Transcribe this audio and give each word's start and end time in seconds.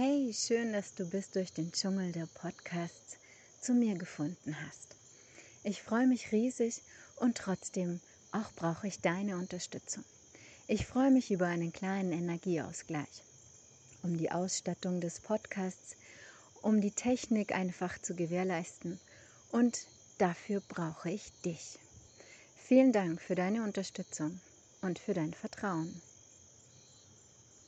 Hey, 0.00 0.32
schön, 0.32 0.72
dass 0.72 0.94
du 0.94 1.04
bis 1.06 1.32
durch 1.32 1.52
den 1.52 1.72
Dschungel 1.72 2.12
der 2.12 2.26
Podcasts 2.26 3.16
zu 3.60 3.74
mir 3.74 3.96
gefunden 3.96 4.54
hast. 4.64 4.94
Ich 5.64 5.82
freue 5.82 6.06
mich 6.06 6.30
riesig 6.30 6.82
und 7.16 7.36
trotzdem 7.36 7.98
auch 8.30 8.52
brauche 8.54 8.86
ich 8.86 9.00
deine 9.00 9.36
Unterstützung. 9.36 10.04
Ich 10.68 10.86
freue 10.86 11.10
mich 11.10 11.32
über 11.32 11.46
einen 11.46 11.72
kleinen 11.72 12.12
Energieausgleich, 12.12 13.24
um 14.04 14.16
die 14.16 14.30
Ausstattung 14.30 15.00
des 15.00 15.18
Podcasts, 15.18 15.96
um 16.62 16.80
die 16.80 16.92
Technik 16.92 17.52
einfach 17.52 18.00
zu 18.00 18.14
gewährleisten 18.14 19.00
und 19.50 19.88
dafür 20.18 20.60
brauche 20.68 21.10
ich 21.10 21.32
dich. 21.44 21.80
Vielen 22.56 22.92
Dank 22.92 23.20
für 23.20 23.34
deine 23.34 23.64
Unterstützung 23.64 24.38
und 24.80 25.00
für 25.00 25.14
dein 25.14 25.34
Vertrauen. 25.34 26.00